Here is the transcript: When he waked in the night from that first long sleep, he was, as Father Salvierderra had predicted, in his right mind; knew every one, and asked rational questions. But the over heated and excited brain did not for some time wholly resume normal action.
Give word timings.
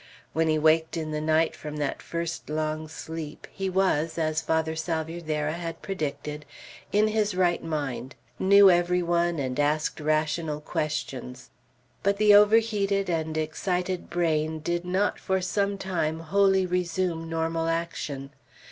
When 0.33 0.47
he 0.47 0.57
waked 0.57 0.97
in 0.97 1.11
the 1.11 1.21
night 1.21 1.55
from 1.55 1.77
that 1.77 2.01
first 2.01 2.49
long 2.49 2.87
sleep, 2.87 3.45
he 3.51 3.69
was, 3.69 4.17
as 4.17 4.41
Father 4.41 4.75
Salvierderra 4.75 5.51
had 5.53 5.83
predicted, 5.83 6.43
in 6.91 7.09
his 7.09 7.35
right 7.35 7.63
mind; 7.63 8.15
knew 8.39 8.71
every 8.71 9.03
one, 9.03 9.37
and 9.37 9.59
asked 9.59 9.99
rational 9.99 10.59
questions. 10.59 11.51
But 12.01 12.17
the 12.17 12.33
over 12.33 12.55
heated 12.57 13.11
and 13.11 13.37
excited 13.37 14.09
brain 14.09 14.57
did 14.57 14.85
not 14.85 15.19
for 15.19 15.39
some 15.39 15.77
time 15.77 16.19
wholly 16.21 16.65
resume 16.65 17.29
normal 17.29 17.67
action. 17.67 18.31